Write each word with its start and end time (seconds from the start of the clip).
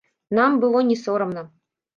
Нам 0.39 0.57
было 0.63 0.81
не 0.89 0.97
сорамна. 1.03 1.47